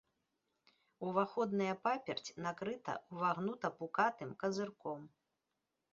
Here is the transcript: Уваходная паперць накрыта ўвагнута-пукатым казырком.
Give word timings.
Уваходная 1.09 1.75
паперць 1.87 2.33
накрыта 2.45 2.97
ўвагнута-пукатым 3.19 4.29
казырком. 4.45 4.99